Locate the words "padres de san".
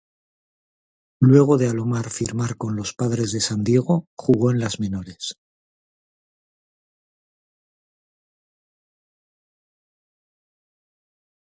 2.95-3.63